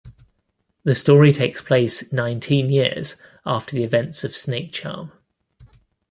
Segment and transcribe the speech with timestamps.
[0.83, 5.11] The story takes place nineteen years after the events of "Snakecharm".